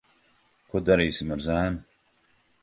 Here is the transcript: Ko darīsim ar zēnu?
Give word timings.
Ko 0.71 0.81
darīsim 0.87 1.35
ar 1.37 1.45
zēnu? 1.49 1.85